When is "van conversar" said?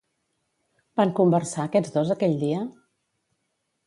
1.01-1.65